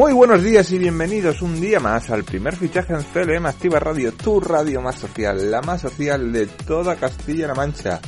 [0.00, 4.14] Muy buenos días y bienvenidos un día más al primer fichaje en CLM Activa Radio,
[4.14, 8.00] tu radio más social, la más social de toda Castilla-La Mancha.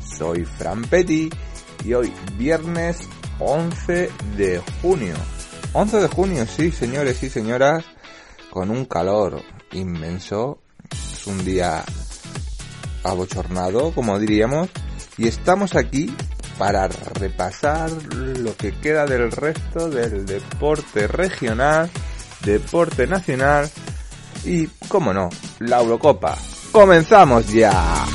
[0.00, 1.28] Soy Fran Petty
[1.84, 3.06] y hoy viernes
[3.38, 5.14] 11 de junio.
[5.74, 7.84] 11 de junio, sí señores y señoras,
[8.48, 10.62] con un calor inmenso.
[10.90, 11.84] Es un día
[13.04, 14.70] abochornado, como diríamos,
[15.18, 16.16] y estamos aquí
[16.58, 21.90] para repasar lo que queda del resto del deporte regional,
[22.44, 23.68] deporte nacional
[24.44, 25.28] y, como no,
[25.60, 26.36] la Eurocopa.
[26.72, 28.06] ¡Comenzamos ya!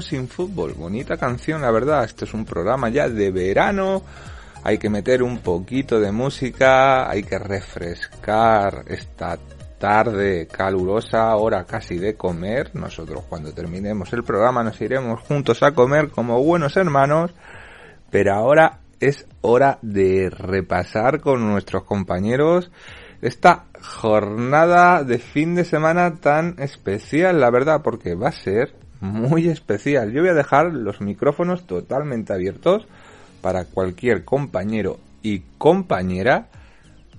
[0.00, 0.74] Sin fútbol.
[0.74, 2.04] Bonita canción, la verdad.
[2.04, 4.02] Esto es un programa ya de verano.
[4.62, 9.38] Hay que meter un poquito de música, hay que refrescar esta
[9.78, 12.70] tarde calurosa, hora casi de comer.
[12.74, 17.32] Nosotros cuando terminemos el programa nos iremos juntos a comer como buenos hermanos.
[18.10, 22.70] Pero ahora es hora de repasar con nuestros compañeros
[23.22, 29.48] esta jornada de fin de semana tan especial, la verdad, porque va a ser muy
[29.48, 30.12] especial.
[30.12, 32.86] Yo voy a dejar los micrófonos totalmente abiertos
[33.40, 36.48] para cualquier compañero y compañera,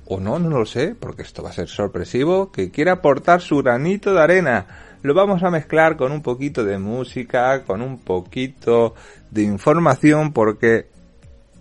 [0.06, 3.58] o no, no lo sé, porque esto va a ser sorpresivo, que quiera aportar su
[3.58, 4.66] granito de arena.
[5.04, 8.94] lo vamos a mezclar con un poquito de música, con un poquito
[9.32, 10.88] de información, porque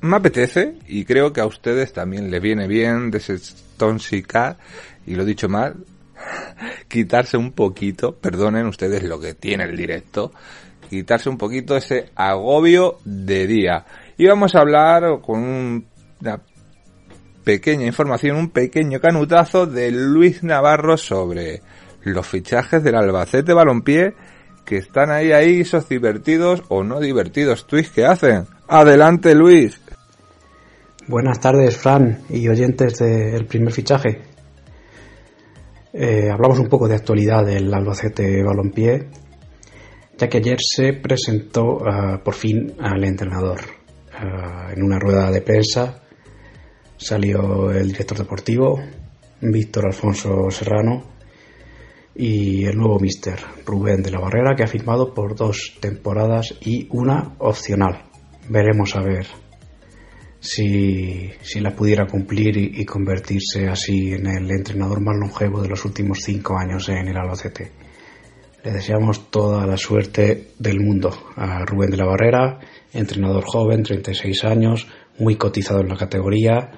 [0.02, 4.58] me apetece y creo que a ustedes también les viene bien desintoxicar,
[5.06, 5.76] y lo he dicho mal,
[6.88, 10.32] quitarse un poquito, perdonen ustedes lo que tiene el directo,
[10.88, 13.86] quitarse un poquito ese agobio de día.
[14.16, 15.42] Y vamos a hablar con
[16.20, 16.40] una
[17.44, 21.62] pequeña información, un pequeño canutazo de Luis Navarro sobre
[22.02, 24.14] los fichajes del Albacete Balompié
[24.64, 28.46] que están ahí, ahí, esos divertidos o no divertidos tweets que hacen.
[28.68, 29.80] Adelante, Luis.
[31.08, 34.29] Buenas tardes, Fran y oyentes del primer fichaje.
[35.92, 39.08] Eh, hablamos un poco de actualidad del Albacete Balompié,
[40.16, 43.60] ya que ayer se presentó ah, por fin al entrenador.
[44.12, 46.02] Ah, en una rueda de prensa
[46.96, 48.80] salió el director deportivo,
[49.40, 51.02] Víctor Alfonso Serrano,
[52.14, 56.86] y el nuevo mister, Rubén de la Barrera, que ha firmado por dos temporadas y
[56.90, 58.04] una opcional.
[58.48, 59.26] Veremos a ver
[60.40, 66.20] si, la pudiera cumplir y, convertirse así en el entrenador más longevo de los últimos
[66.22, 67.70] cinco años en el Albacete.
[68.64, 72.58] Le deseamos toda la suerte del mundo a Rubén de la Barrera,
[72.92, 74.86] entrenador joven, 36 años,
[75.18, 76.70] muy cotizado en la categoría.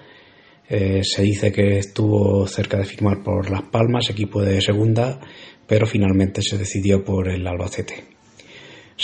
[0.68, 5.20] Eh, se dice que estuvo cerca de firmar por Las Palmas, equipo de segunda,
[5.66, 8.11] pero finalmente se decidió por el Albacete.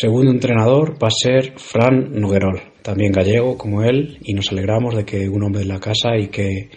[0.01, 5.05] Segundo entrenador va a ser Fran Noguerol, también gallego como él, y nos alegramos de
[5.05, 6.71] que un hombre de la casa y que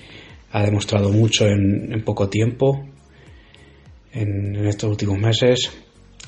[0.52, 2.84] ha demostrado mucho en, poco tiempo,
[4.12, 5.72] en, estos últimos meses,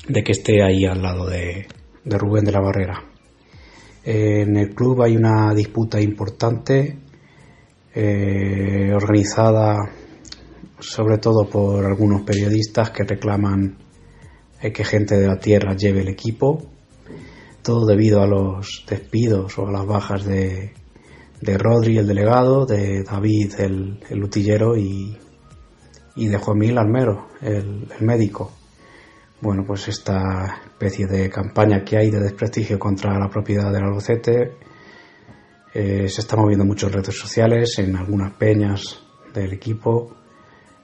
[0.06, 1.66] de que esté ahí al lado de,
[2.04, 3.02] Rubén de la Barrera.
[4.04, 6.96] En el club hay una disputa importante,
[7.92, 9.80] eh, organizada
[10.78, 13.78] sobre todo por algunos periodistas que reclaman
[14.62, 16.70] que gente de la tierra lleve el equipo
[17.64, 20.74] todo debido a los despidos o a las bajas de,
[21.40, 25.16] de Rodri, el delegado, de David, el, el y,
[26.14, 28.52] y de Juan Miguel Almero, el, médico.
[29.40, 34.52] Bueno, pues esta especie de campaña que hay de desprestigio contra la propiedad del Albacete
[35.72, 39.02] eh, se está moviendo mucho en redes sociales, en algunas peñas
[39.32, 40.14] del equipo.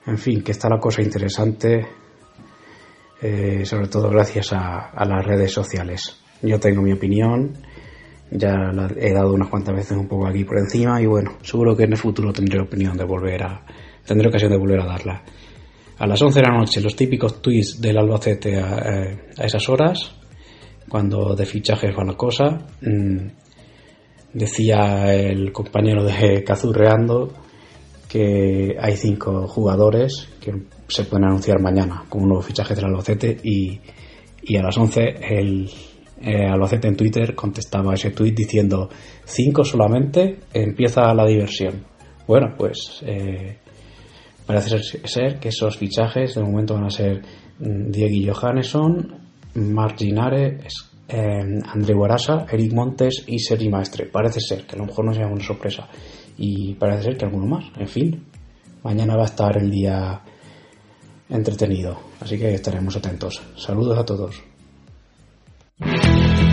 [0.07, 1.87] En fin, que está la cosa interesante,
[3.21, 6.20] eh, sobre todo gracias a las redes sociales.
[6.43, 7.53] Yo tengo mi opinión,
[8.31, 11.77] ya la he dado unas cuantas veces un poco aquí por encima y bueno, seguro
[11.77, 13.65] que en el futuro tendré opinión de volver a,
[14.07, 15.23] tendré ocasión de volver a darla.
[15.99, 20.15] A las 11 de la noche, los típicos tweets del Albacete a, eh, esas horas,
[20.89, 22.67] cuando de fichajes va la cosa.
[22.81, 23.29] Mm,
[24.33, 27.33] decía el compañero de Cazurreando
[28.09, 30.53] que hay cinco jugadores que
[30.89, 33.81] se pueden anunciar mañana como nuevo fichaje del Albacete y,
[34.43, 35.71] y a las 11 el
[36.23, 38.89] eh, Albacete en Twitter contestaba ese tweet diciendo
[39.25, 41.85] cinco solamente empieza la diversión.
[42.27, 43.57] Bueno, pues eh,
[44.47, 47.23] parece ser, que esos fichajes de momento van a ser
[47.59, 49.19] mm, Diego Johannesson,
[49.55, 50.59] Marginare,
[51.09, 54.07] eh, André Guarasa, Eric Montes y Sergi Maestre.
[54.07, 55.89] Parece ser que a lo mejor no sea una sorpresa
[56.37, 57.65] y parece ser que alguno más.
[57.79, 58.27] En fin,
[58.83, 60.21] mañana va a estar el día
[61.31, 63.41] entretenido, así que estaremos atentos.
[63.57, 64.50] Saludos a todos.
[65.81, 66.50] Cuando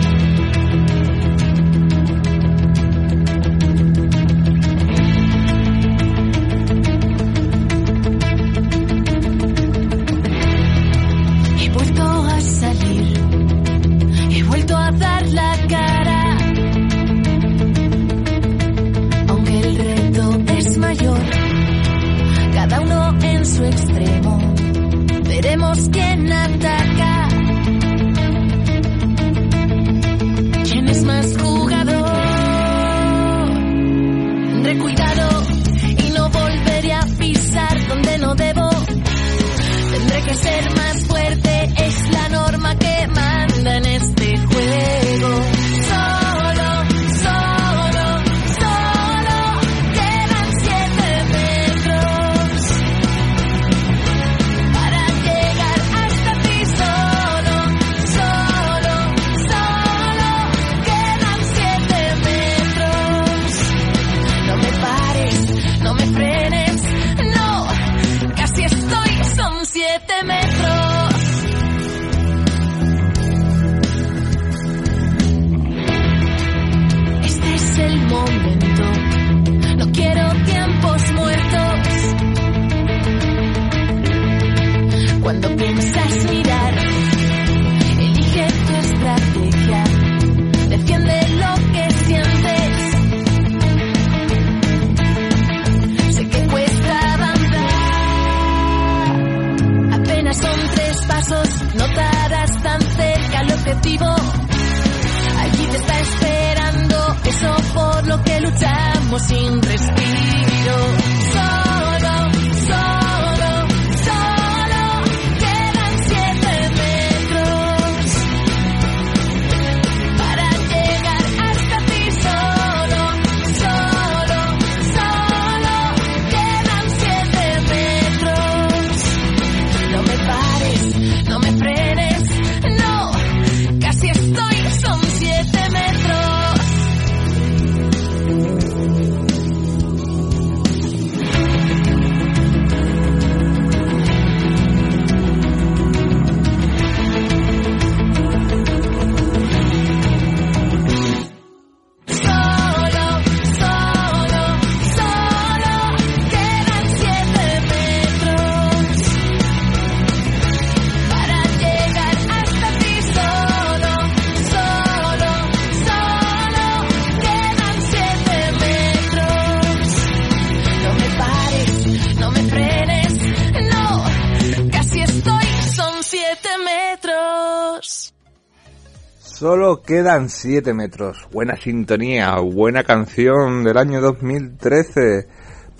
[179.38, 181.28] Solo quedan 7 metros.
[181.30, 185.28] Buena sintonía, buena canción del año 2013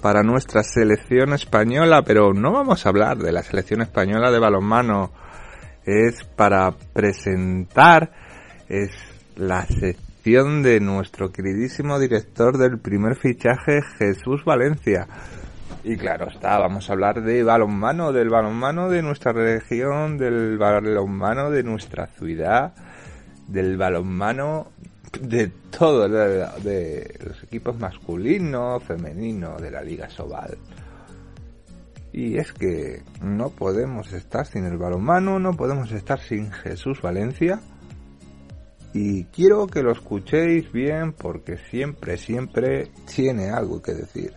[0.01, 5.11] para nuestra selección española, pero no vamos a hablar de la selección española de balonmano.
[5.85, 8.13] Es para presentar,
[8.69, 8.93] es
[9.35, 15.09] la sección de nuestro queridísimo director del primer fichaje, Jesús Valencia.
[15.83, 21.51] Y claro está, vamos a hablar de balonmano, del balonmano de nuestra región, del balonmano
[21.51, 22.73] de nuestra ciudad
[23.49, 24.69] del balonmano
[25.21, 30.57] de todo, de, los equipos masculinos, femeninos de la Liga Sobal.
[32.13, 37.61] Y es que no podemos estar sin el balonmano, no podemos estar sin Jesús Valencia.
[38.95, 44.33] Y quiero que lo escuchéis bien porque siempre, siempre tiene algo que decir.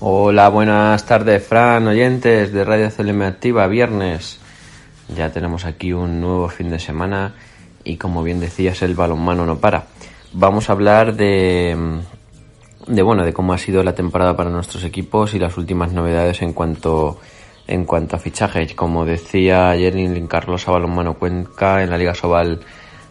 [0.00, 4.38] Hola, buenas tardes, Fran, oyentes de Radio CLM Activa, viernes.
[5.16, 7.34] Ya tenemos aquí un nuevo fin de semana
[7.84, 9.86] y como bien decías el balonmano no para.
[10.32, 11.76] Vamos a hablar de,
[12.86, 16.42] de bueno de cómo ha sido la temporada para nuestros equipos y las últimas novedades
[16.42, 17.18] en cuanto
[17.66, 18.74] en cuanto a fichajes.
[18.74, 19.94] Como decía ayer
[20.26, 22.60] Carlos a Balonmano Cuenca en la Liga Sobal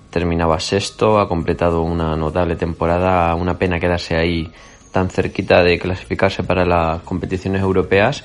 [0.09, 4.51] terminaba sexto, ha completado una notable temporada, una pena quedarse ahí
[4.91, 8.23] tan cerquita de clasificarse para las competiciones europeas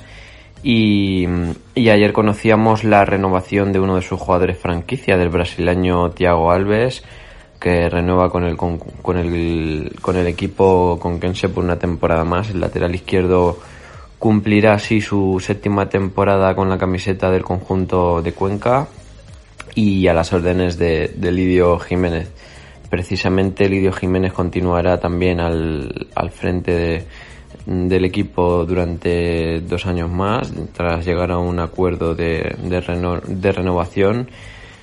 [0.66, 1.26] y,
[1.76, 7.04] ayer conocíamos la renovación de uno de sus jugadores franquicia, del brasileño Thiago Alves,
[7.60, 12.48] que renueva con el, con, el, con el equipo conquense por una temporada más.
[12.48, 13.58] El lateral izquierdo
[14.18, 18.88] cumplirá así su séptima temporada con la camiseta del conjunto de Cuenca
[19.74, 22.32] y a las órdenes de, de Lidio Jiménez.
[22.88, 27.06] Precisamente Lidio Jiménez continuará también al, al frente de
[27.66, 34.28] del equipo durante dos años más, tras llegar a un acuerdo de, de, renovación.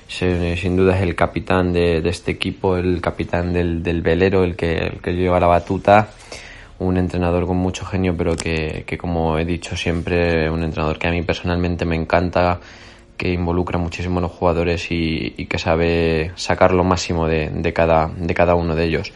[0.08, 4.78] sin duda es el capitán de, este equipo, el capitán del, del velero, el que,
[4.78, 6.10] el que lleva la batuta.
[6.80, 11.06] Un entrenador con mucho genio, pero que, que, como he dicho siempre, un entrenador que
[11.06, 12.58] a mí personalmente me encanta,
[13.16, 18.08] que involucra muchísimo a los jugadores y, y que sabe sacar lo máximo de, cada,
[18.08, 19.12] de cada uno de ellos.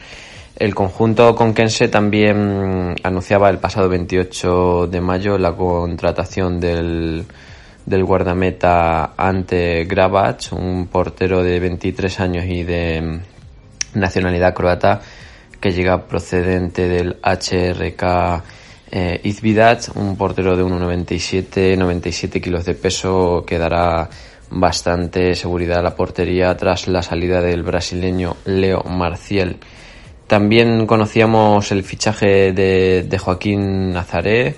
[0.56, 7.26] El conjunto conquense también anunciaba el pasado 28 de mayo la contratación del,
[7.84, 13.20] del guardameta Ante Gravac, un portero de 23 años y de
[13.92, 15.02] nacionalidad croata
[15.60, 18.42] que llega procedente del HRK
[18.92, 24.08] eh, Izvidat, un portero de 1,97, 97 kilos de peso que dará
[24.48, 29.58] bastante seguridad a la portería tras la salida del brasileño Leo Marcial
[30.26, 34.56] también conocíamos el fichaje de, Joaquín Nazaré,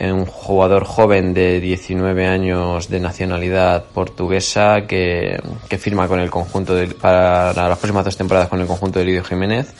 [0.00, 5.38] un jugador joven de 19 años de nacionalidad portuguesa que,
[5.78, 9.24] firma con el conjunto de, para las próximas dos temporadas con el conjunto de Lidio
[9.24, 9.72] Jiménez.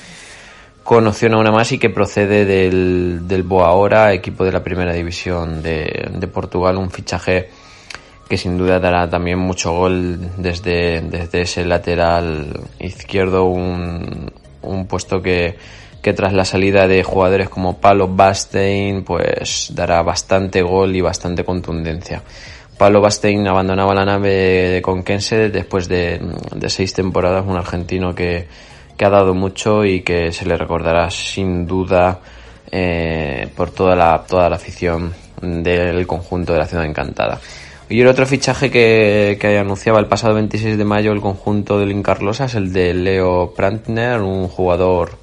[0.83, 3.45] Conoció a una más y que procede del, del
[4.13, 7.49] equipo de la primera división de, de Portugal, un fichaje
[8.29, 14.31] que sin duda dará también mucho gol desde, desde ese lateral izquierdo, un,
[14.65, 15.57] un puesto que,
[16.03, 22.23] tras la salida de jugadores como Palo Bastein, pues dará bastante gol y bastante contundencia.
[22.77, 24.31] Palo Bastein abandonaba la nave
[24.71, 26.21] de Conquense después de,
[26.55, 28.47] de seis temporadas, un argentino que,
[28.97, 32.21] que, ha dado mucho y que se le recordará sin duda
[32.71, 37.41] eh, por toda la, toda la afición del conjunto de la ciudad encantada.
[37.95, 42.47] Y el otro fichaje que, anunciaba el pasado 26 de mayo el conjunto del Incarlosa
[42.47, 45.17] es el de Leo Prantner, un jugador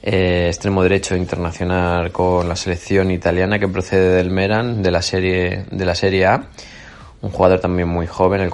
[0.00, 5.64] eh, extremo derecho internacional con la selección italiana que procede del Meran de la serie
[5.68, 6.50] de la Serie A.
[7.20, 8.52] Un jugador también muy joven, el,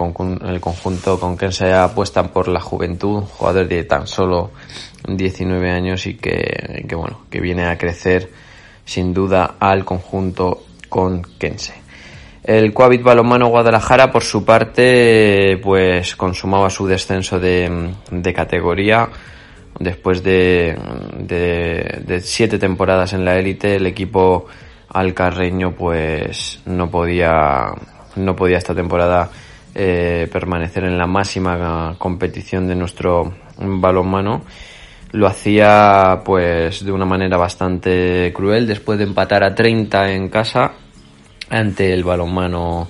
[0.49, 4.53] el conjunto con quien se apuestan por la juventud, un jugador de tan solo
[5.07, 8.31] 19 años y que, que bueno, que viene a crecer
[8.87, 11.86] sin duda al conjunto con Kense.
[12.47, 19.09] El Coavit Balonmano Guadalajara, por su parte, pues consumaba su descenso de, de categoría
[19.79, 20.75] Después de,
[21.19, 24.47] de, siete temporadas en la élite, el equipo
[24.89, 27.75] alcarreño pues no podía,
[28.17, 29.29] no podía esta temporada
[29.75, 34.43] eh, permanecer en la máxima competición de nuestro balonmano.
[35.13, 40.73] Lo hacía pues de una manera bastante cruel después de empatar a 30 en casa
[41.51, 42.89] ante el balonmano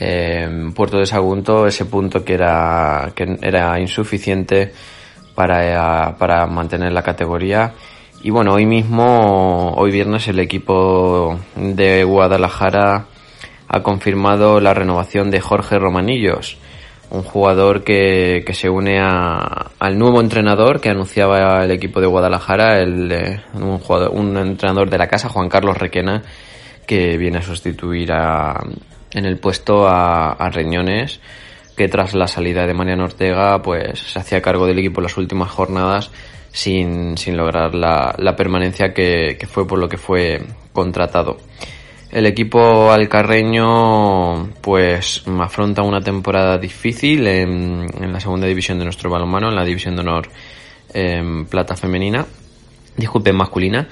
[0.00, 4.72] eh, Puerto de Sagunto, ese punto que era, que era insuficiente
[5.34, 7.74] para, para mantener la categoría.
[8.22, 13.06] Y bueno, hoy mismo, hoy viernes, el equipo de Guadalajara
[13.68, 16.56] ha confirmado la renovación de Jorge Romanillos,
[17.10, 22.06] un jugador que, que se une a, al nuevo entrenador que anunciaba el equipo de
[22.06, 26.22] Guadalajara, el, eh, un, jugador, un entrenador de la casa, Juan Carlos Requena,
[26.86, 28.60] que viene a sustituir a,
[29.12, 31.20] en el puesto a, Reñones
[31.76, 35.50] que tras la salida de Mariano Ortega pues se hacía cargo del equipo las últimas
[35.50, 36.10] jornadas
[36.52, 40.40] sin, sin lograr la, la permanencia que, que, fue por lo que fue
[40.72, 41.38] contratado.
[42.12, 49.10] El equipo alcarreño pues afronta una temporada difícil en, en la segunda división de nuestro
[49.10, 50.28] balonmano, en la división de honor
[50.92, 52.24] en plata femenina,
[52.96, 53.88] disculpe masculina,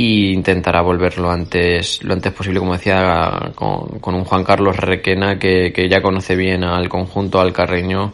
[0.00, 4.76] y intentará volver lo antes, lo antes posible, como decía, con, con un Juan Carlos
[4.76, 8.12] Requena que, que, ya conoce bien al conjunto alcarreño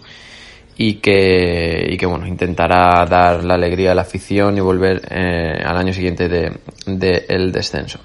[0.79, 5.63] y que, y que bueno, intentará dar la alegría a la afición y volver eh,
[5.63, 6.53] al año siguiente de,
[6.87, 7.99] de el descenso.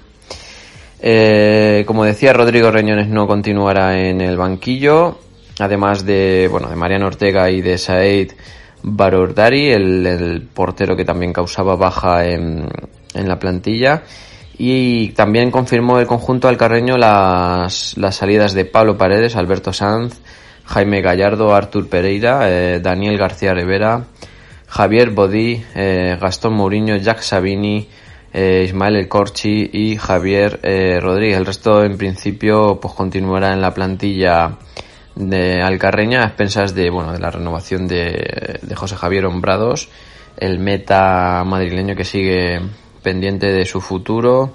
[1.00, 5.20] Eh, como decía, Rodrigo Reñones no continuará en el banquillo,
[5.58, 8.32] además de, bueno, de Mariano Ortega y de Said
[8.82, 12.68] Barordari, el, el portero que también causaba baja en,
[13.14, 14.02] en la plantilla.
[14.62, 20.20] Y también confirmó el conjunto alcarreño las, las salidas de Pablo Paredes, Alberto Sanz,
[20.66, 24.04] Jaime Gallardo, Artur Pereira, eh, Daniel García Rivera,
[24.68, 27.88] Javier Bodí, eh, Gastón Mourinho, Jack Sabini,
[28.32, 30.60] eh, Ismael El Corchi y Javier
[31.02, 31.38] Rodríguez.
[31.38, 34.58] El resto, en principio, pues continuará en la plantilla
[35.16, 39.88] de Alcarreña a expensas de, bueno, de la renovación de, de José Javier Hombrados,
[40.36, 42.60] el meta madrileño que sigue
[43.02, 44.54] pendiente de su futuro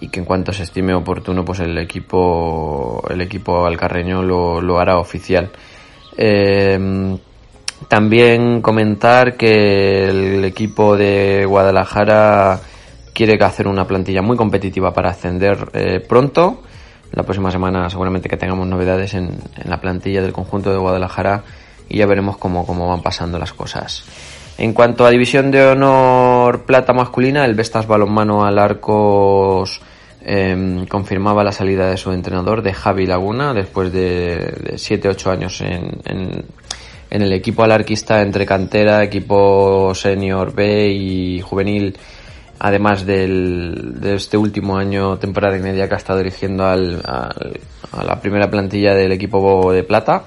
[0.00, 4.78] y que en cuanto se estime oportuno pues el equipo el equipo alcarreño lo, lo
[4.78, 5.50] hará oficial.
[6.16, 7.18] Eh,
[7.88, 12.60] también comentar que el equipo de Guadalajara
[13.14, 16.62] quiere hacer una plantilla muy competitiva para ascender eh, pronto.
[17.12, 21.42] La próxima semana seguramente que tengamos novedades en, en, la plantilla del conjunto de Guadalajara
[21.88, 24.04] y ya veremos cómo, cómo van pasando las cosas
[24.60, 29.80] en cuanto a división de honor plata masculina, el Vestas Balonmano al Arcos
[30.22, 36.44] eh, confirmaba la salida de su entrenador, de Javi Laguna, después de 7-8 años en,
[37.08, 41.96] el equipo alarquista entre cantera, equipo senior B y juvenil,
[42.58, 47.60] además de este último año, temporada y media que ha estado dirigiendo al, al,
[47.92, 50.24] a la primera plantilla del equipo de plata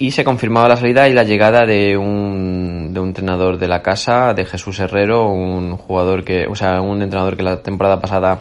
[0.00, 3.82] y se confirmaba la salida y la llegada de un, de un entrenador de la
[3.82, 8.40] casa, de Jesús Herrero, un jugador que, o sea, un entrenador que la temporada pasada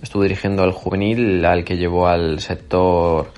[0.00, 3.32] estuvo dirigiendo al juvenil, al que llevó al sector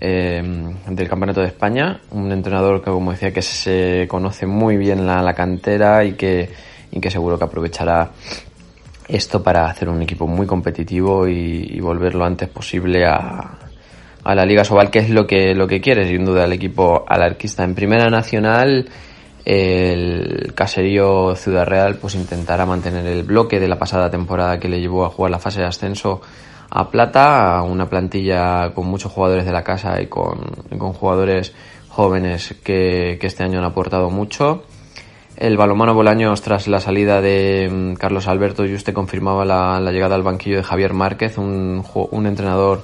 [0.00, 0.40] eh,
[0.86, 5.20] del Campeonato de España, un entrenador que, como decía, que se conoce muy bien la,
[5.20, 6.48] la cantera y que,
[6.92, 8.12] y que seguro que aprovechará
[9.08, 13.67] esto para hacer un equipo muy competitivo y, y volver lo antes posible a,
[14.24, 17.04] a la Liga Sobal, que es lo que, lo que quiere, sin duda, el equipo
[17.06, 17.64] alarquista.
[17.64, 18.88] En Primera Nacional,
[19.44, 24.80] el caserío Ciudad Real pues intentará mantener el bloque de la pasada temporada que le
[24.80, 26.20] llevó a jugar la fase de ascenso
[26.70, 30.38] a Plata, una plantilla con muchos jugadores de la casa y con,
[30.76, 31.54] con jugadores
[31.88, 34.64] jóvenes que, que, este año han aportado mucho.
[35.36, 40.14] El balomano Bolaños, tras la salida de mm, Carlos Alberto Yuste, confirmaba la, la llegada
[40.14, 42.82] al banquillo de Javier Márquez, un, un entrenador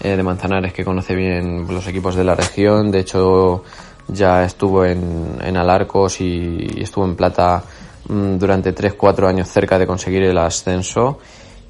[0.00, 2.90] eh, de Manzanares que conoce bien los equipos de la región.
[2.90, 3.64] De hecho,
[4.08, 7.62] ya estuvo en, en Alarcos y, estuvo en Plata
[8.08, 11.18] mmm, durante 3-4 años cerca de conseguir el ascenso.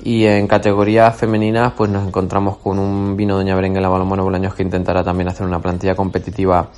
[0.05, 4.63] Y en categoría femenina, pues nos encontramos con un vino Doña Berenguela Balomano Bolaños que
[4.63, 6.69] intentará también hacer una plantilla competitiva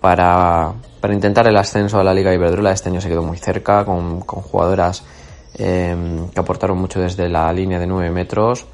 [0.00, 2.70] para, para intentar el ascenso a la Liga Iberdrola.
[2.70, 5.02] Este año se quedó muy cerca con, con jugadoras
[5.56, 8.66] que aportaron mucho desde la línea de 9 metros.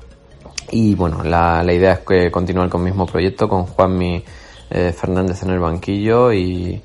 [0.71, 4.25] Y bueno, la, la idea es que continuar con el mismo proyecto, con Juanmi
[4.69, 6.83] Fernández en el banquillo y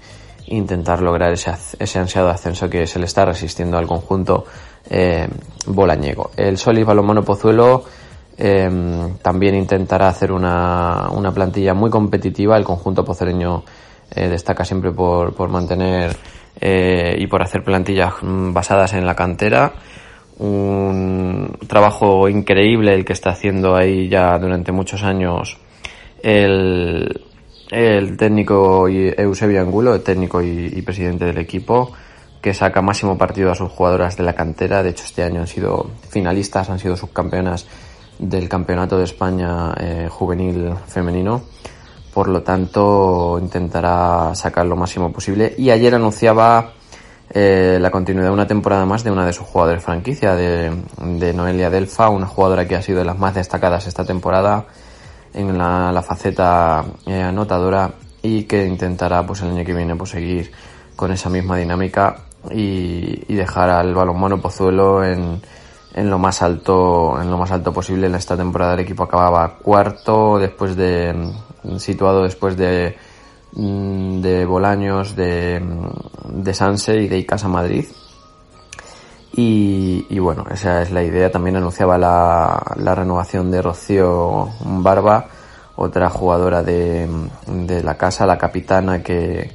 [0.51, 4.45] intentar lograr ese, ese ansiado ascenso que se le está resistiendo al conjunto
[4.89, 5.27] eh,
[5.67, 6.31] bolañego.
[6.35, 7.83] El Solís Balonmano Pozuelo
[8.37, 12.57] em, también intentará hacer una, una, plantilla muy competitiva.
[12.57, 13.63] El conjunto pozueleño
[14.13, 16.15] eh, destaca siempre por, por mantener
[16.59, 19.73] eh, y por hacer plantillas mm, basadas en la cantera.
[20.39, 25.57] Un trabajo increíble el que está haciendo ahí ya durante muchos años
[26.23, 27.21] el,
[27.71, 31.91] el técnico Eusebio Angulo, el técnico y, presidente del equipo,
[32.41, 34.83] que saca máximo partido a sus jugadoras de la cantera.
[34.83, 37.65] De hecho, este año han sido finalistas, han sido subcampeonas
[38.19, 41.41] del Campeonato de España eh, Juvenil Femenino.
[42.13, 45.55] Por lo tanto, intentará sacar lo máximo posible.
[45.57, 46.73] Y ayer anunciaba
[47.33, 51.33] eh, la continuidad de una temporada más de una de sus jugadoras franquicia, de, de
[51.33, 54.65] Noelia Delfa, una jugadora que ha sido de las más destacadas esta temporada
[55.33, 57.91] en la, faceta eh, anotadora
[58.21, 60.51] y que intentará pues el año que viene pues seguir
[60.95, 62.17] con esa misma dinámica
[62.49, 65.41] y, dejar al balonmano Pozuelo en,
[65.93, 68.07] en lo más alto en lo más alto posible.
[68.07, 71.31] En esta temporada el equipo acababa cuarto después de
[71.77, 73.10] situado después de mm,
[73.53, 75.61] de Bolaños de,
[76.29, 77.85] de Sanse y de Icasa Madrid
[79.33, 81.31] y, bueno, esa es la idea.
[81.31, 85.27] También anunciaba la, renovación de Rocío Barba,
[85.77, 87.07] otra jugadora de,
[87.47, 89.51] de la casa, la capitana que,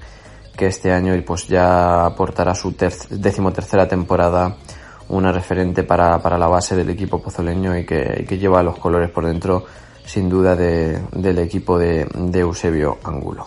[0.58, 2.74] este año pues ya aportará su
[3.10, 4.56] decimotercera temporada
[5.10, 9.10] una referente para, para, la base del equipo pozoleño y que, que lleva los colores
[9.10, 9.66] por dentro
[10.04, 13.46] sin duda de, del equipo de, de Eusebio Angulo.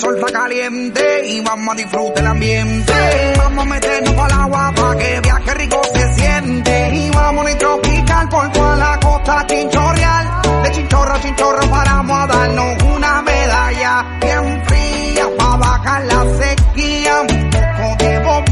[0.00, 2.92] sol está caliente y vamos a disfrutar el ambiente.
[3.36, 6.90] Vamos a meternos para el agua para que viaje rico se siente.
[6.94, 10.42] Y vamos a tropical por toda la costa chinchorreal.
[10.62, 17.20] De chinchorro a chinchorro paramos a darnos una medalla bien fría para bajar la sequía.
[17.20, 18.44] Un poco de Bob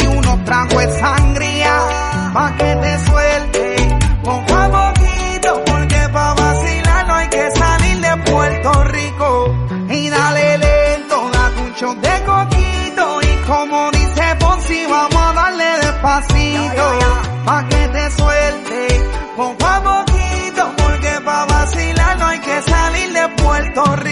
[0.00, 1.80] y unos tragos de sangría
[2.34, 5.01] pa' que te suelte poco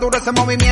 [0.00, 0.69] duro ese movimiento.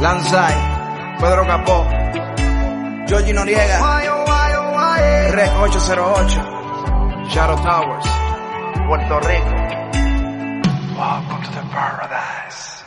[0.00, 0.62] Westside,
[1.20, 1.86] Pedro Capó,
[3.06, 3.78] Georgie Noriega,
[5.32, 8.06] Rec 808, Shadow Towers,
[8.86, 9.54] Puerto Rico.
[10.98, 12.82] Welcome to the paradise.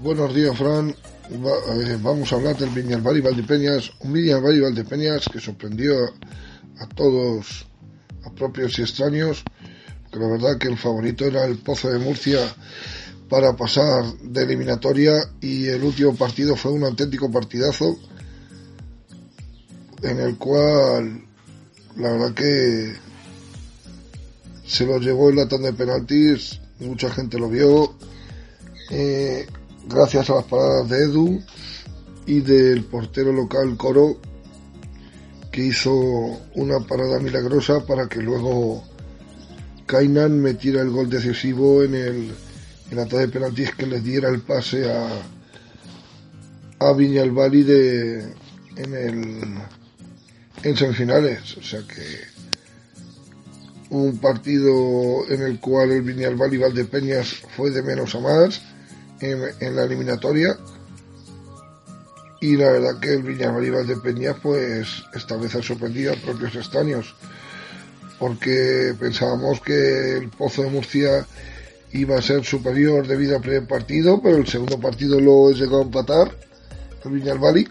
[0.00, 0.94] Buenos días, Fran.
[1.30, 5.94] Va- eh, vamos a hablar del Viñalbal y Valdepeñas, un Viñalbal y Valdepeñas que sorprendió
[6.78, 7.66] a, a todos,
[8.26, 9.44] a propios y extraños,
[10.12, 12.40] que la verdad que el favorito era el Pozo de Murcia
[13.28, 17.98] para pasar de eliminatoria y el último partido fue un auténtico partidazo
[20.02, 21.24] en el cual
[21.96, 22.94] la verdad que
[24.64, 27.94] se lo llevó el latón de penaltis, mucha gente lo vio,
[28.90, 29.46] eh,
[29.88, 31.42] gracias a las paradas de Edu
[32.26, 34.18] y del portero local Coro,
[35.50, 35.92] que hizo
[36.54, 38.84] una parada milagrosa para que luego
[39.86, 42.34] Kainan metiera el gol decisivo en el
[42.90, 45.08] en la tanda de penaltis que les diera el pase a
[46.80, 48.18] a Viñalbali de
[48.76, 49.42] en el
[50.62, 52.38] en semifinales, o sea que
[53.90, 58.62] un partido en el cual el Viñalbal y Valdepeñas fue de menos a más
[59.20, 60.58] en, en la eliminatoria.
[62.40, 66.54] Y la verdad que el Viñalbal y Valdepeñas pues esta vez ha sorprendido a propios
[66.54, 67.14] extraños
[68.18, 71.26] porque pensábamos que el Pozo de Murcia
[71.92, 75.82] iba a ser superior debido al primer partido pero el segundo partido lo llegó a
[75.82, 76.30] empatar
[77.04, 77.68] el Viñalbali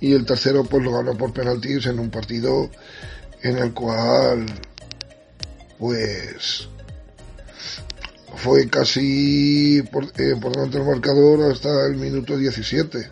[0.00, 2.70] y el tercero pues lo ganó por penaltis en un partido
[3.42, 4.46] en el cual
[5.78, 6.68] pues
[8.36, 13.08] fue casi por, eh, por delante del marcador hasta el minuto 17.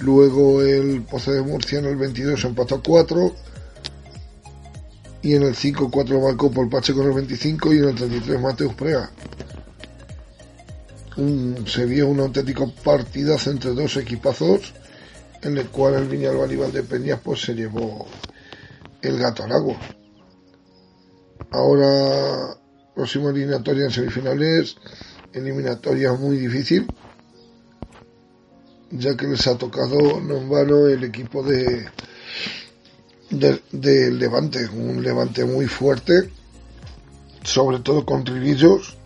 [0.00, 3.36] Luego el Pozo de Murcia en el 22 empató a 4
[5.22, 8.74] y en el 5-4 marcó por Pache con el 25 y en el 33 Mateus
[8.74, 9.10] Prea.
[11.16, 14.72] Un- se vio un auténtico partidazo entre dos equipazos
[15.42, 18.06] en el cual el Viñalbal y Valdepeñas pues se llevó
[19.02, 19.76] el gato al agua.
[21.50, 22.56] Ahora,
[22.94, 24.76] próxima eliminatoria en semifinales,
[25.32, 26.86] eliminatoria muy difícil,
[28.90, 31.86] ya que les ha tocado no en vano el equipo de,
[33.32, 36.30] de, de Levante, un Levante muy fuerte,
[37.42, 38.96] sobre todo con Ribillos,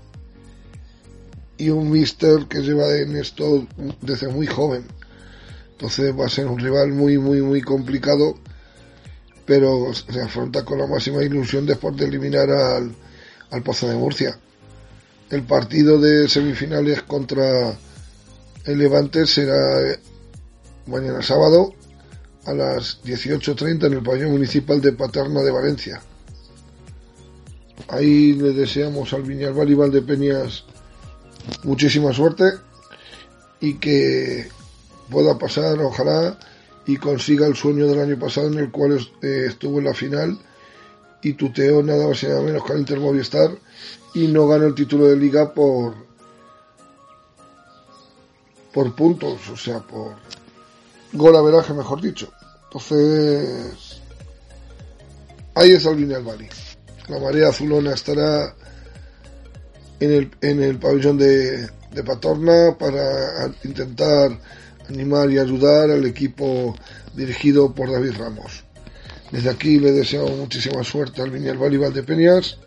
[1.56, 3.66] y un Mister que lleva en esto
[4.02, 4.84] desde muy joven.
[5.72, 8.36] Entonces va a ser un rival muy, muy, muy complicado
[9.46, 12.94] pero se afronta con la máxima ilusión después de eliminar al,
[13.50, 14.38] al Pozo de Murcia.
[15.30, 17.76] El partido de semifinales contra
[18.64, 20.00] el Levante será eh,
[20.86, 21.72] mañana sábado
[22.46, 26.00] a las 18.30 en el pabellón municipal de Paterna de Valencia.
[27.88, 30.64] Ahí le deseamos al Viñalbal y Valdepeñas
[31.64, 32.44] muchísima suerte
[33.60, 34.48] y que
[35.10, 36.38] pueda pasar, ojalá,
[36.86, 40.38] y consiga el sueño del año pasado en el cual eh, estuvo en la final
[41.22, 43.50] y tuteó nada más y nada menos que al Inter Movistar
[44.14, 46.06] y no ganó el título de liga por
[48.72, 50.16] por puntos, o sea, por
[51.12, 52.32] gol averaje, mejor dicho.
[52.64, 54.00] Entonces,
[55.54, 56.48] ahí está el Viñal Bali.
[57.08, 58.54] La marea azulona estará
[60.00, 64.38] en el, en el pabellón de, de Patorna para intentar
[64.88, 66.74] animar y ayudar al equipo
[67.14, 68.64] dirigido por David Ramos.
[69.30, 72.58] Desde aquí le deseo muchísima suerte al Viñalbal y Valdepeñas.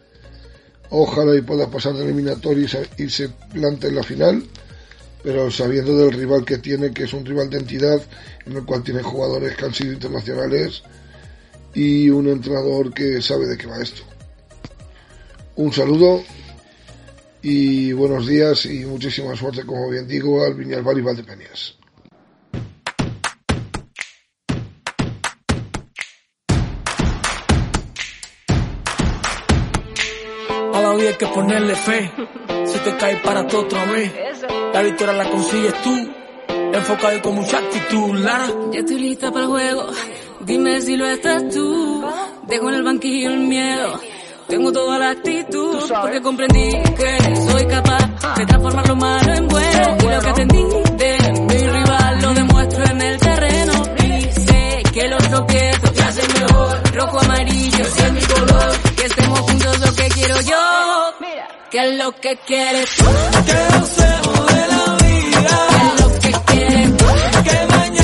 [0.90, 4.44] Ojalá y pueda pasar de eliminatoria y se plante en la final,
[5.24, 8.02] pero sabiendo del rival que tiene, que es un rival de entidad,
[8.46, 10.84] en el cual tiene jugadores que han sido internacionales
[11.74, 14.04] y un entrenador que sabe de qué va esto.
[15.56, 16.24] Un saludo
[17.42, 21.76] y buenos días y muchísima suerte, como bien digo, al Viñalbal y Valdepeñas.
[30.74, 32.12] A hay que ponerle fe.
[32.66, 34.29] Si te caes para todo otra vez.
[34.74, 36.10] La victoria la consigues tú.
[36.74, 38.48] Enfocado y con mucha actitud, Lara.
[38.72, 39.88] Ya estoy lista para el juego.
[40.42, 42.06] Dime si lo estás tú.
[42.48, 44.00] Dejo en el banquillo el miedo.
[44.48, 45.80] Tengo toda la actitud.
[46.02, 49.98] Porque comprendí que soy capaz de transformar lo malo en bueno.
[50.00, 50.64] Y lo que entendí
[50.98, 53.74] de mi rival lo demuestro en el terreno.
[53.98, 56.94] Y sé que los tropiezos te hacen mejor.
[56.94, 58.72] Rojo, amarillo, ese es mi color.
[58.96, 61.09] Que estemos juntos lo que quiero yo.
[61.72, 63.06] Que es lo que quieres tú.
[63.46, 65.56] Que gocemos de la vida.
[65.70, 67.06] Que es lo que quieres tú.
[67.44, 67.99] Que mañana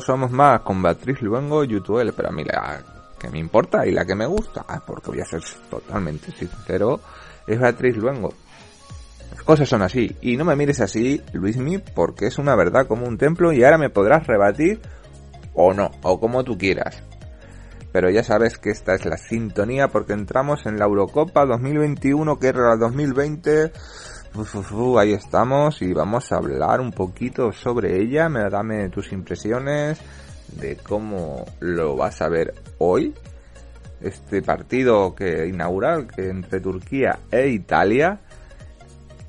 [0.00, 2.82] Somos más con Beatriz Luengo y YouTube, pero a mí la
[3.18, 7.00] que me importa y la que me gusta, ah, porque voy a ser totalmente sincero,
[7.46, 8.32] es Beatriz Luengo.
[9.30, 13.06] Las cosas son así, y no me mires así, Luismi, porque es una verdad como
[13.06, 14.80] un templo y ahora me podrás rebatir
[15.54, 17.02] o no, o como tú quieras.
[17.92, 22.46] Pero ya sabes que esta es la sintonía porque entramos en la Eurocopa 2021, que
[22.48, 23.72] era la 2020.
[24.98, 28.30] Ahí estamos y vamos a hablar un poquito sobre ella.
[28.30, 30.00] Me dame tus impresiones
[30.58, 33.14] de cómo lo vas a ver hoy.
[34.00, 38.20] Este partido que inaugural que entre Turquía e Italia.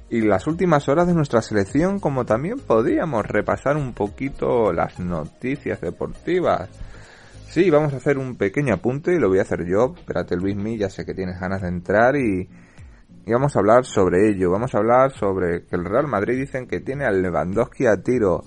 [0.09, 5.81] Y las últimas horas de nuestra selección, como también podíamos repasar un poquito las noticias
[5.81, 6.69] deportivas.
[7.49, 9.95] Sí, vamos a hacer un pequeño apunte y lo voy a hacer yo.
[9.97, 12.47] Espérate, Luismi, ya sé que tienes ganas de entrar y,
[13.25, 14.51] y vamos a hablar sobre ello.
[14.51, 18.43] Vamos a hablar sobre que el Real Madrid dicen que tiene al Lewandowski a tiro.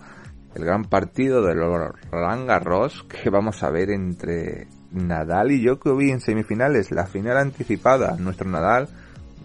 [0.54, 6.20] El gran partido de Roland Garros que vamos a ver entre Nadal y Djokovic en
[6.20, 6.90] semifinales.
[6.92, 8.16] La final anticipada.
[8.18, 8.88] Nuestro Nadal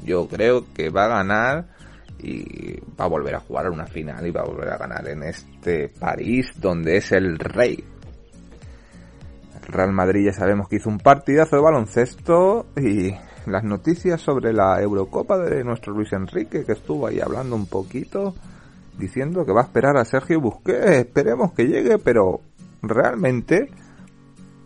[0.03, 1.67] yo creo que va a ganar
[2.19, 5.23] y va a volver a jugar una final y va a volver a ganar en
[5.23, 7.83] este París donde es el rey.
[9.67, 13.13] Real Madrid ya sabemos que hizo un partidazo de baloncesto y
[13.47, 18.35] las noticias sobre la Eurocopa de nuestro Luis Enrique que estuvo ahí hablando un poquito
[18.97, 20.91] diciendo que va a esperar a Sergio Busquets.
[20.91, 22.41] Esperemos que llegue, pero
[22.81, 23.69] realmente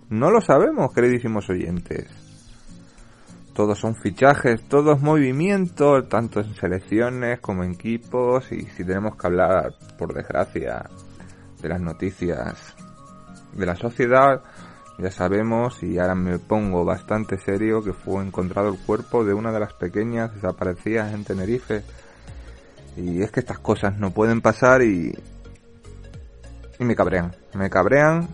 [0.10, 2.08] no lo sabemos, queridísimos oyentes.
[3.54, 9.28] Todos son fichajes, todos movimientos, tanto en selecciones como en equipos y si tenemos que
[9.28, 10.90] hablar, por desgracia,
[11.62, 12.76] de las noticias
[13.54, 14.44] de la sociedad,
[14.98, 19.52] ya sabemos y ahora me pongo bastante serio que fue encontrado el cuerpo de una
[19.52, 21.84] de las pequeñas desaparecidas en Tenerife.
[22.96, 25.14] Y es que estas cosas no pueden pasar y,
[26.80, 28.30] y me cabrean, me cabrean,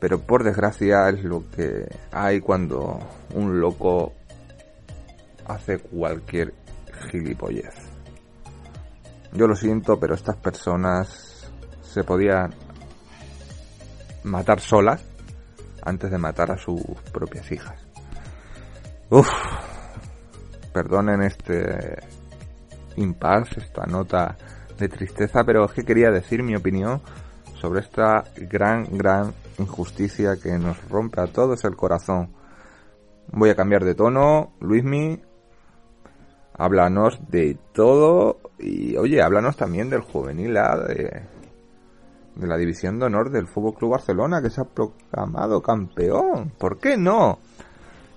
[0.00, 2.98] pero por desgracia es lo que hay cuando
[3.34, 4.14] un loco
[5.46, 6.54] hace cualquier
[7.10, 7.74] gilipollez.
[9.32, 11.52] Yo lo siento, pero estas personas
[11.82, 12.54] se podían
[14.24, 15.04] matar solas
[15.82, 17.86] antes de matar a sus propias hijas.
[19.10, 19.28] Uf,
[20.72, 21.98] perdonen este
[22.96, 24.36] impasse, esta nota
[24.78, 27.00] de tristeza, pero es que quería decir mi opinión
[27.60, 32.32] sobre esta gran, gran injusticia que nos rompe a todos el corazón.
[33.32, 35.20] Voy a cambiar de tono, Luismi,
[36.54, 41.22] háblanos de todo y oye, háblanos también del juvenil A de,
[42.38, 46.52] de la división de honor del Fútbol Club Barcelona que se ha proclamado campeón.
[46.56, 47.40] ¿Por qué no?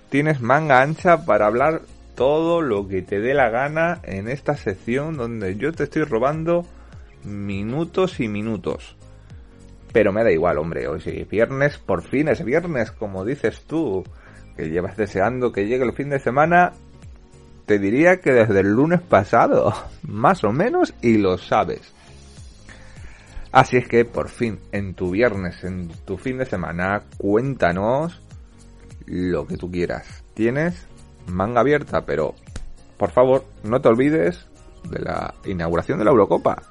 [0.08, 1.82] Tienes manga ancha para hablar
[2.14, 6.64] todo lo que te dé la gana en esta sección donde yo te estoy robando
[7.24, 8.96] minutos y minutos.
[9.92, 10.86] Pero me da igual, hombre.
[10.86, 14.04] Hoy es viernes, por fin es viernes, como dices tú,
[14.56, 16.72] que llevas deseando que llegue el fin de semana.
[17.66, 21.92] Te diría que desde el lunes pasado, más o menos, y lo sabes.
[23.52, 28.20] Así es que por fin, en tu viernes, en tu fin de semana, cuéntanos
[29.06, 30.24] lo que tú quieras.
[30.32, 30.86] Tienes
[31.26, 32.34] manga abierta, pero
[32.96, 34.46] por favor, no te olvides
[34.88, 36.62] de la inauguración de la Eurocopa.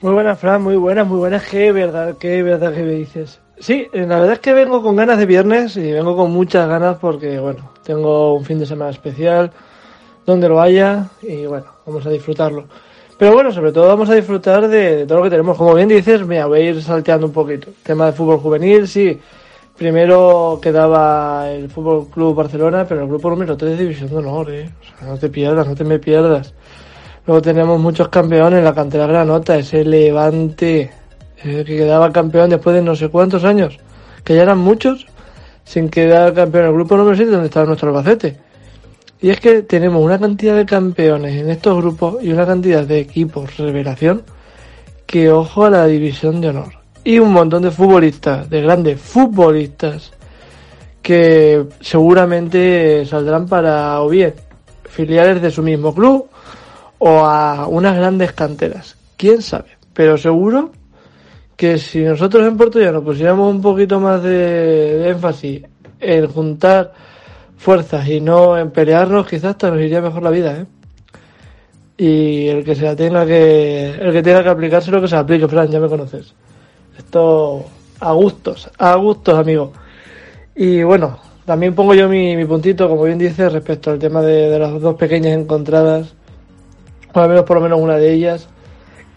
[0.00, 1.46] Muy buenas, Fran, muy buenas, muy buenas.
[1.48, 3.40] Qué verdad, qué verdad que me dices.
[3.58, 6.68] Sí, eh, la verdad es que vengo con ganas de viernes y vengo con muchas
[6.68, 9.52] ganas porque, bueno, tengo un fin de semana especial
[10.26, 12.64] donde lo haya y, bueno, vamos a disfrutarlo.
[13.18, 15.56] Pero bueno, sobre todo vamos a disfrutar de, todo lo que tenemos.
[15.56, 17.68] Como bien dices, me voy a ir salteando un poquito.
[17.82, 19.18] Tema de fútbol juvenil, sí.
[19.76, 24.50] Primero quedaba el Fútbol Club Barcelona, pero el grupo número 3 de División de Honor,
[24.50, 24.70] ¿eh?
[24.80, 26.54] O sea, no te pierdas, no te me pierdas.
[27.26, 30.90] Luego tenemos muchos campeones, la cantera Granota, ese Levante,
[31.42, 33.78] eh, que quedaba campeón después de no sé cuántos años,
[34.24, 35.06] que ya eran muchos,
[35.64, 38.38] sin quedar campeón el grupo número 7 donde estaba nuestro Albacete.
[39.22, 42.98] Y es que tenemos una cantidad de campeones en estos grupos y una cantidad de
[42.98, 44.24] equipos revelación
[45.06, 46.72] que ojo a la división de honor.
[47.04, 50.12] Y un montón de futbolistas, de grandes futbolistas,
[51.00, 54.34] que seguramente saldrán para o bien
[54.84, 56.26] filiales de su mismo club
[56.98, 58.96] o a unas grandes canteras.
[59.16, 59.76] ¿Quién sabe?
[59.94, 60.72] Pero seguro
[61.56, 65.62] que si nosotros en Puerto Llano pusiéramos un poquito más de énfasis
[66.00, 66.92] en juntar
[67.62, 70.66] fuerzas y no en pelearnos, quizás hasta nos iría mejor la vida, ¿eh?
[71.96, 75.14] Y el que se la tenga que, el que tenga que aplicarse lo que se
[75.14, 76.34] aplique, Fran, ya me conoces.
[76.98, 77.64] Esto
[78.00, 79.72] a gustos, a gustos, amigo.
[80.56, 84.50] Y bueno, también pongo yo mi, mi puntito, como bien dice, respecto al tema de,
[84.50, 86.14] de las dos pequeñas encontradas,
[87.14, 88.48] o al menos por lo menos una de ellas,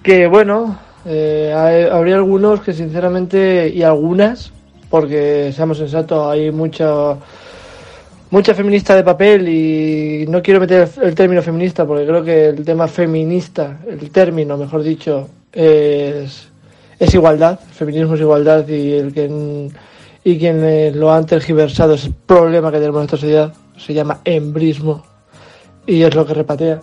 [0.03, 4.51] que bueno, eh, habría algunos que sinceramente, y algunas,
[4.91, 7.17] porque seamos sensatos, hay mucha
[8.31, 12.65] mucha feminista de papel y no quiero meter el, término feminista porque creo que el
[12.65, 16.49] tema feminista, el término, mejor dicho, es,
[16.99, 19.69] igualdad, feminismo es igualdad y el que
[20.23, 24.21] y quienes lo han tergiversado es el problema que tenemos en esta sociedad, se llama
[24.25, 25.03] embrismo
[25.85, 26.81] y es lo que repatea.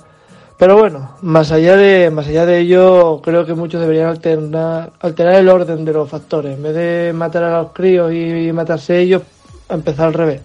[0.56, 5.34] Pero bueno, más allá de más allá de ello, creo que muchos deberían alternar, alterar
[5.34, 6.56] el orden de los factores.
[6.56, 9.22] En vez de matar a los críos y matarse ellos,
[9.68, 10.40] empezar al revés.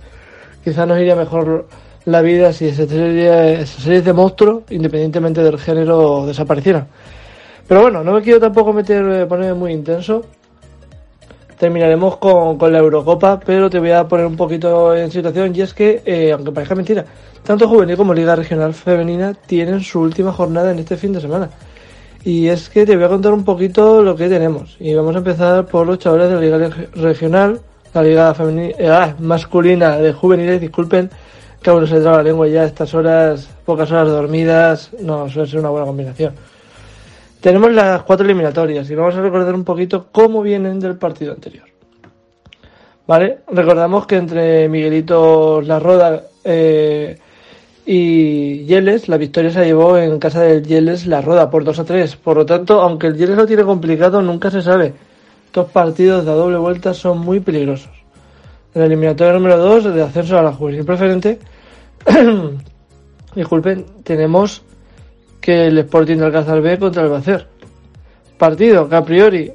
[0.67, 1.65] Quizás nos iría mejor
[2.03, 6.89] la vida si esa serie, esa serie de monstruos, independientemente del género, desaparecieran.
[7.65, 10.25] Pero bueno, no me quiero tampoco meter, eh, ponerme muy intenso.
[11.57, 15.73] Terminaremos con, la Eurocopa, pero te voy a poner un poquito en situación y es
[15.73, 17.05] que, eh, aunque parezca mentira,
[17.43, 21.49] tanto juvenil como Liga Regional Femenina tienen su última jornada en este fin de semana.
[22.25, 24.75] Y es que te voy a contar un poquito lo que tenemos.
[24.81, 27.61] Y vamos a empezar por los chavales de la Liga Reg- Regional,
[27.97, 31.09] la Liga Femenina, masculina de juveniles, disculpen,
[31.61, 35.49] que aún no se traba la lengua ya estas horas, pocas horas dormidas, no, suele
[35.49, 36.33] ser una buena combinación.
[37.41, 41.65] Tenemos las cuatro eliminatorias y vamos a recordar un poquito cómo vienen del partido anterior.
[43.07, 43.39] ¿Vale?
[43.51, 47.17] Recordamos que entre Miguelito La Roda eh,
[47.85, 51.85] y Yeles, la victoria se llevó en casa del Yeles La Roda por 2 a
[51.85, 52.15] 3.
[52.17, 54.93] Por lo tanto, aunque el Yeles lo tiene complicado, nunca se sabe.
[55.57, 57.89] Estos partidos de doble vuelta son muy peligrosos.
[58.75, 61.39] En la eliminatoria número 2 de ascenso a la juvenil preferente,
[63.35, 64.61] disculpen, tenemos
[65.41, 67.47] que el Sporting de Alcázar B contra el Bacer.
[68.37, 69.51] Partido que a priori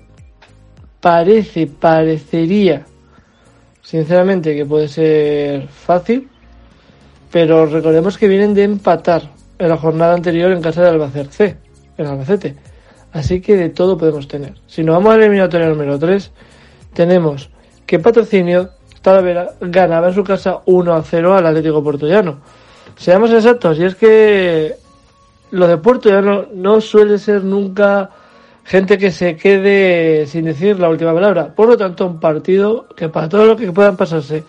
[1.00, 2.84] parece, parecería,
[3.80, 6.28] sinceramente, que puede ser fácil,
[7.30, 11.56] pero recordemos que vienen de empatar en la jornada anterior en casa de Albacete C,
[11.96, 12.71] en Albacete.
[13.12, 14.54] Así que de todo podemos tener.
[14.66, 16.30] Si nos vamos a la eliminatoria número 3,
[16.94, 17.50] tenemos
[17.86, 18.70] que Patrocinio
[19.02, 22.38] Talavera ganaba en su casa 1 a 0 al Atlético Portollano.
[22.96, 24.74] Seamos exactos, y es que
[25.50, 28.10] los de Puerto Llano no suele ser nunca
[28.64, 31.54] gente que se quede sin decir la última palabra.
[31.54, 34.44] Por lo tanto, un partido que para todos los que puedan pasarse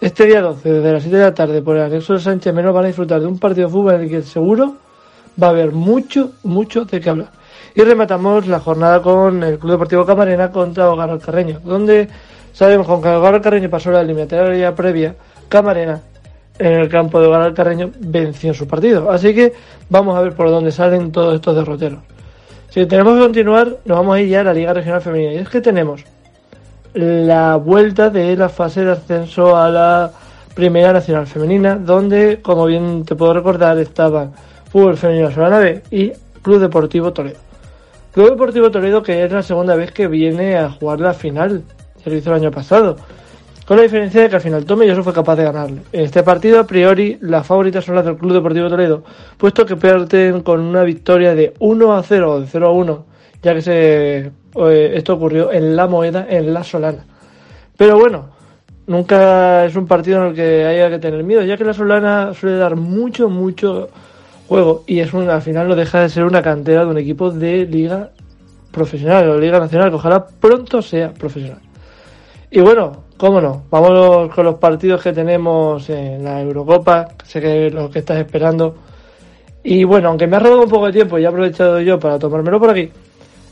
[0.00, 2.74] este día 12, desde las 7 de la tarde, por el anexo de Sánchez Menos,
[2.74, 4.76] van a disfrutar de un partido de fútbol en el que seguro
[5.40, 7.30] va a haber mucho, mucho de qué hablar.
[7.74, 12.08] Y rematamos la jornada con el Club Deportivo Camarena contra Hogar Alcarreño, donde
[12.52, 15.14] sabemos que aunque Hogar Alcarreño pasó la eliminatoria previa,
[15.48, 16.00] Camarena
[16.58, 19.10] en el campo de Hogar Alcarreño venció su partido.
[19.10, 19.52] Así que
[19.88, 22.00] vamos a ver por dónde salen todos estos derroteros.
[22.68, 25.32] Si tenemos que continuar, nos vamos a ir ya a la Liga Regional Femenina.
[25.32, 26.04] Y es que tenemos
[26.94, 30.10] la vuelta de la fase de ascenso a la
[30.54, 34.32] Primera Nacional Femenina, donde, como bien te puedo recordar, estaban
[34.70, 36.12] Fútbol Femenino Solana B y
[36.42, 37.49] Club Deportivo Toledo.
[38.12, 41.62] Club Deportivo Toledo que es la segunda vez que viene a jugar la final,
[42.04, 42.96] ya lo hizo el año pasado,
[43.64, 45.82] con la diferencia de que al final Tomelloso fue capaz de ganarle.
[45.92, 49.04] Este partido, a priori, las favoritas son las del Club Deportivo Toledo,
[49.38, 53.06] puesto que pierden con una victoria de 1 a 0 o de 0 a 1,
[53.44, 57.04] ya que se eh, esto ocurrió en la moneda, en la Solana.
[57.76, 58.30] Pero bueno,
[58.88, 62.34] nunca es un partido en el que haya que tener miedo, ya que la Solana
[62.34, 63.88] suele dar mucho, mucho
[64.50, 67.30] juego y es un, al final no deja de ser una cantera de un equipo
[67.30, 68.10] de liga
[68.72, 71.60] profesional, o liga nacional, que ojalá pronto sea profesional.
[72.50, 77.68] Y bueno, cómo no, vámonos con los partidos que tenemos en la Eurocopa, sé que
[77.68, 78.74] es lo que estás esperando.
[79.62, 82.18] Y bueno, aunque me ha robado un poco de tiempo y he aprovechado yo para
[82.18, 82.90] tomármelo por aquí,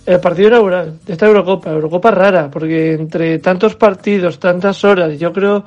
[0.05, 5.33] el partido inaugural de esta Eurocopa, Eurocopa rara, porque entre tantos partidos, tantas horas, yo
[5.33, 5.63] creo,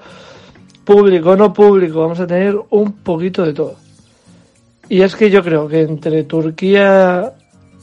[0.84, 3.91] público o no público, vamos a tener un poquito de todo.
[4.92, 7.32] Y es que yo creo que entre Turquía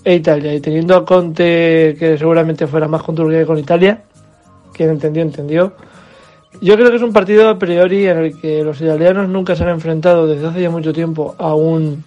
[0.04, 4.02] e Italia, y teniendo a Conte que seguramente fuera más con Turquía que con Italia,
[4.74, 5.72] quien entendió, entendió.
[6.60, 9.62] Yo creo que es un partido a priori en el que los italianos nunca se
[9.62, 12.04] han enfrentado desde hace ya mucho tiempo a un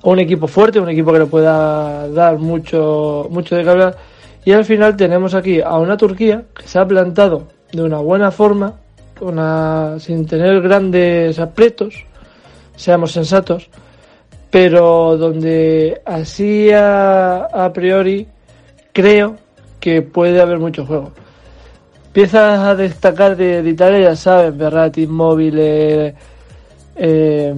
[0.00, 3.96] a un equipo fuerte, un equipo que le pueda dar mucho mucho de que hablar.
[4.44, 8.30] Y al final tenemos aquí a una Turquía que se ha plantado de una buena
[8.30, 8.74] forma,
[9.20, 12.06] una, sin tener grandes aprietos,
[12.80, 13.68] seamos sensatos,
[14.50, 18.26] pero donde así a, priori
[18.92, 19.36] creo
[19.78, 21.12] que puede haber mucho juego.
[22.14, 26.14] Piezas a destacar de, de Italia, ya sabes, Berratti, Immobile,
[26.96, 27.54] eh,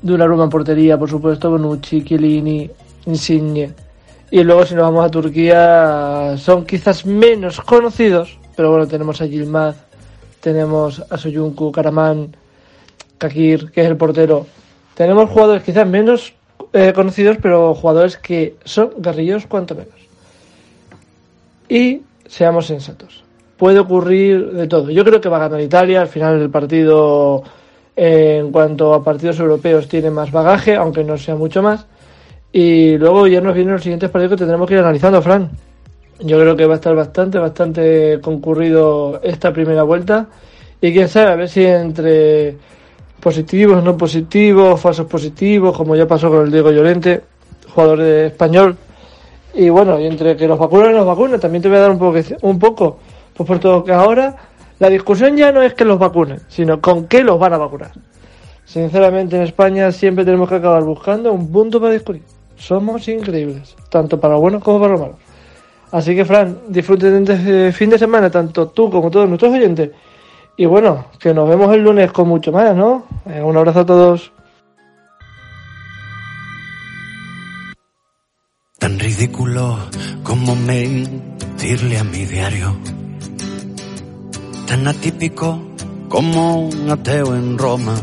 [0.00, 2.70] Donnarumma en portería, por supuesto, Bonucci, Chiellini,
[3.06, 3.72] Insigne.
[4.30, 9.26] Y luego si nos vamos a Turquía, son quizás menos conocidos, pero bueno, tenemos a
[9.26, 9.76] Yilmaz,
[10.40, 12.34] tenemos a Soyuncu, Karaman,
[13.28, 14.46] Kakir, que es el portero.
[14.94, 16.34] Tenemos jugadores quizás menos
[16.72, 19.94] eh, conocidos, pero jugadores que son guerrilleros cuanto menos.
[21.68, 23.24] Y seamos sensatos.
[23.56, 24.90] Puede ocurrir de todo.
[24.90, 26.02] Yo creo que va a ganar Italia.
[26.02, 27.42] Al final el partido,
[27.96, 31.86] eh, en cuanto a partidos europeos, tiene más bagaje, aunque no sea mucho más.
[32.52, 35.50] Y luego ya nos vienen los siguientes partidos que tendremos que ir analizando, Fran.
[36.20, 40.28] Yo creo que va a estar bastante, bastante concurrido esta primera vuelta.
[40.80, 42.56] Y quién sabe, a ver si entre
[43.20, 47.22] positivos, no positivos, falsos positivos, como ya pasó con el Diego Llorente,
[47.72, 48.76] jugador de español.
[49.54, 51.90] Y bueno, y entre que los vacunan y los vacunan, también te voy a dar
[51.90, 52.98] un poco, un poco,
[53.34, 54.36] pues por todo que ahora
[54.78, 57.92] la discusión ya no es que los vacunen, sino con qué los van a vacunar.
[58.64, 62.22] Sinceramente, en España siempre tenemos que acabar buscando un punto para discutir.
[62.56, 65.16] Somos increíbles, tanto para los buenos como para los malos.
[65.92, 69.90] Así que, Fran, disfruten de este fin de semana, tanto tú como todos nuestros oyentes.
[70.56, 73.04] Y bueno, que nos vemos el lunes con mucho más, ¿no?
[73.26, 74.32] Eh, un abrazo a todos.
[78.78, 79.78] Tan ridículo
[80.22, 82.76] como mentirle a mi diario.
[84.66, 85.58] Tan atípico
[86.08, 87.96] como un ateo en Roma.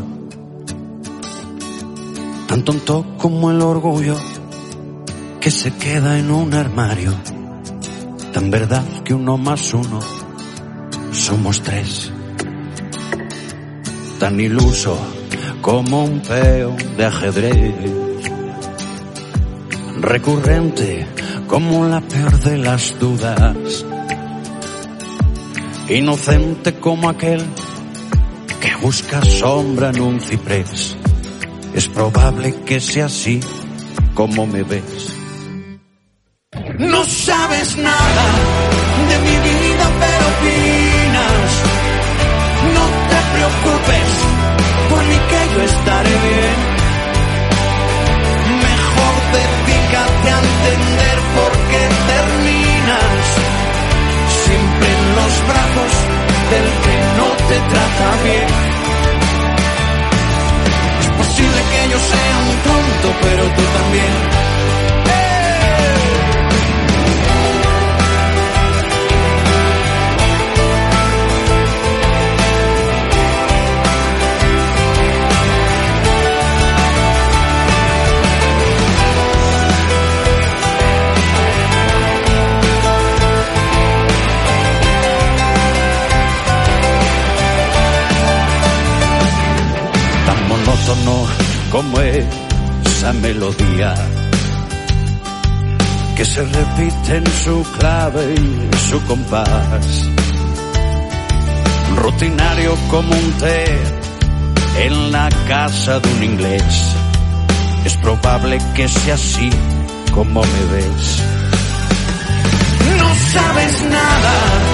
[2.48, 4.16] Tan tonto como el orgullo
[5.40, 7.14] que se queda en un armario.
[8.34, 10.00] Tan verdad que uno más uno
[11.12, 12.12] somos tres.
[14.22, 14.96] Tan iluso
[15.60, 17.74] como un peón de ajedrez
[20.00, 21.08] recurrente
[21.48, 23.84] como la peor de las dudas,
[25.88, 27.42] inocente como aquel
[28.60, 30.96] que busca sombra en un ciprés.
[31.74, 33.40] Es probable que sea así
[34.14, 35.21] como me ves.
[56.52, 58.46] Del que no te trata bien.
[61.00, 64.41] Es posible que yo sea un tonto, pero tú también.
[91.72, 93.94] Como esa melodía
[96.14, 100.06] que se repite en su clave y su compás.
[101.96, 103.64] Rutinario como un té
[104.84, 106.94] en la casa de un inglés.
[107.86, 109.48] Es probable que sea así
[110.12, 111.22] como me ves.
[112.98, 114.71] No sabes nada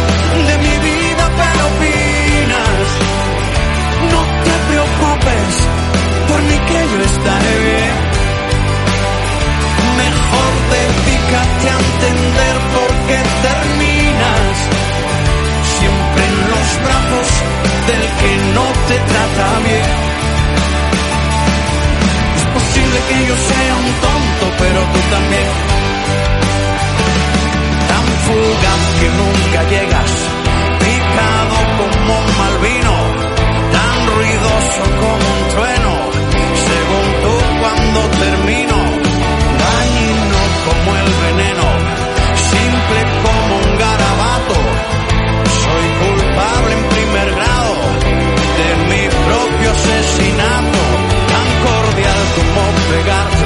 [6.68, 7.96] que yo estaré bien.
[10.04, 14.54] Mejor dedícate a entender por qué terminas
[15.76, 17.28] siempre en los brazos
[17.88, 19.90] del que no te trata bien.
[22.38, 25.50] Es posible que yo sea un tonto, pero tú también.
[27.90, 30.10] Tan fugaz que nunca llegas,
[30.84, 32.94] picado como un mal vino,
[33.76, 35.97] tan ruidoso como un trueno
[38.18, 38.76] termino,
[39.64, 41.66] dañino como el veneno,
[42.52, 44.58] simple como un garabato,
[45.64, 47.74] soy culpable en primer grado
[48.58, 50.80] de mi propio asesinato,
[51.32, 52.60] tan cordial como
[52.90, 53.37] pegar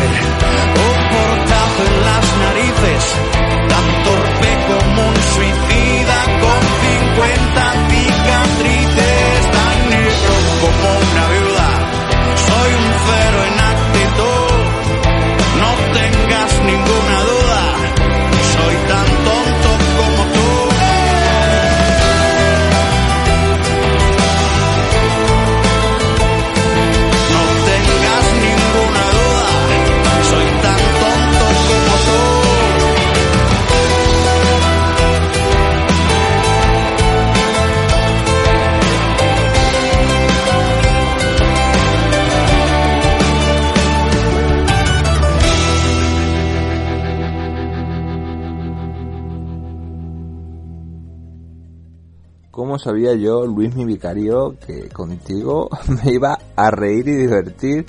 [52.83, 55.71] sabía yo, Luis mi vicario, que contigo
[56.05, 57.87] me iba a reír y divertir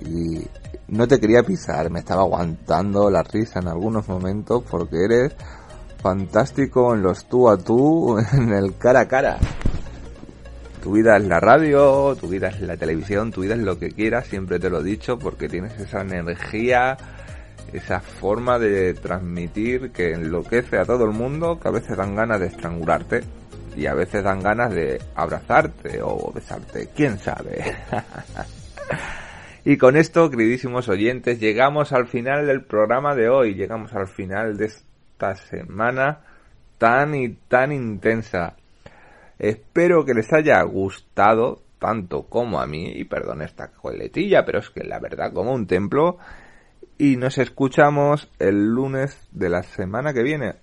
[0.00, 0.40] y
[0.88, 5.34] no te quería pisar, me estaba aguantando la risa en algunos momentos porque eres
[6.02, 9.38] fantástico en los tú a tú, en el cara a cara.
[10.82, 13.90] Tu vida es la radio, tu vida es la televisión, tu vida es lo que
[13.90, 16.96] quieras, siempre te lo he dicho porque tienes esa energía,
[17.74, 22.40] esa forma de transmitir que enloquece a todo el mundo que a veces dan ganas
[22.40, 23.20] de estrangularte
[23.76, 27.76] y a veces dan ganas de abrazarte o besarte, quién sabe.
[29.64, 34.56] y con esto, queridísimos oyentes, llegamos al final del programa de hoy, llegamos al final
[34.56, 36.20] de esta semana
[36.78, 38.56] tan y tan intensa.
[39.38, 44.70] Espero que les haya gustado tanto como a mí, y perdón esta coletilla, pero es
[44.70, 46.18] que la verdad como un templo,
[46.98, 50.56] y nos escuchamos el lunes de la semana que viene,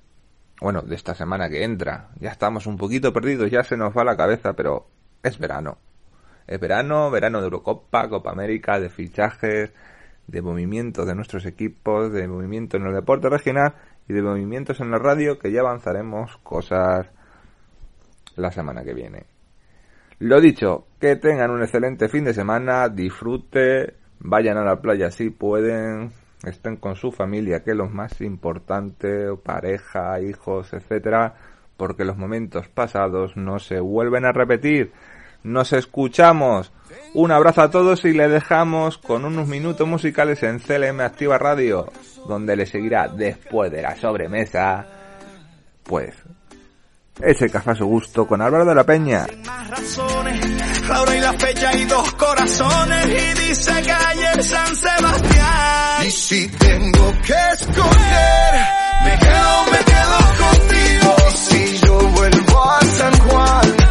[0.59, 2.09] bueno, de esta semana que entra.
[2.19, 4.87] Ya estamos un poquito perdidos, ya se nos va la cabeza, pero
[5.23, 5.77] es verano.
[6.47, 9.71] Es verano, verano de Eurocopa, Copa América, de fichajes,
[10.27, 13.75] de movimientos de nuestros equipos, de movimientos en el deporte regional
[14.07, 17.07] y de movimientos en la radio que ya avanzaremos cosas
[18.35, 19.25] la semana que viene.
[20.19, 25.29] Lo dicho, que tengan un excelente fin de semana, disfrute, vayan a la playa si
[25.29, 26.11] pueden,
[26.43, 31.33] estén con su familia, que es lo más importante, pareja, hijos, etcétera,
[31.77, 34.91] porque los momentos pasados no se vuelven a repetir.
[35.43, 36.71] Nos escuchamos.
[37.13, 41.91] Un abrazo a todos y le dejamos con unos minutos musicales en CLM Activa Radio,
[42.27, 44.85] donde le seguirá después de la sobremesa,
[45.83, 46.15] pues,
[47.21, 49.25] ese café a su gusto con Álvaro de la Peña.
[49.45, 56.05] más razones, la hora y la fecha y dos corazones y dice calle San Sebastián.
[56.05, 58.53] Y si tengo que escoger,
[59.03, 60.17] me quedo, me quedo
[60.49, 61.15] contigo.
[61.29, 63.86] Y si yo vuelvo a San Juan,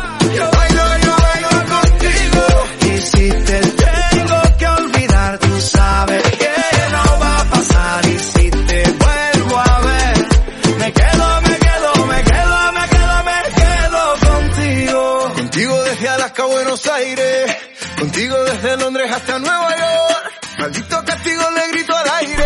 [17.99, 20.33] Contigo desde Londres hasta Nueva York.
[20.59, 22.45] Maldito castigo le grito al aire.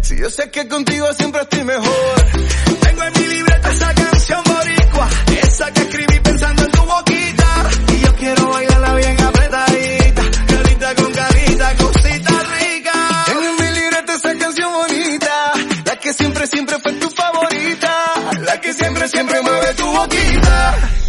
[0.00, 2.14] Si yo sé que contigo siempre estoy mejor.
[2.80, 5.08] Tengo en mi libreta esa canción boricua,
[5.42, 6.11] esa que escribí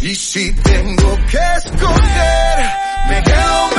[0.04, 2.58] Y si tengo que escoger,
[3.08, 3.70] me quedo,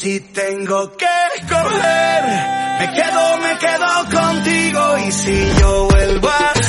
[0.00, 2.24] si tengo que escoger,
[2.78, 4.98] me quedo, me quedo contigo.
[5.06, 6.59] Y si yo vuelvo a